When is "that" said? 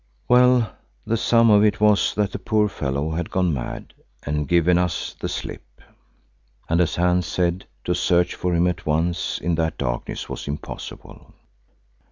2.15-2.31, 9.61-9.77